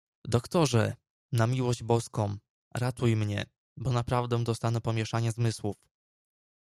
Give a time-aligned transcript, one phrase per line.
[0.25, 0.95] "Doktorze,
[1.31, 2.37] na miłość Boską,
[2.75, 3.45] ratuj mnie,
[3.77, 5.75] bo naprawdę dostanę pomieszania zmysłów!"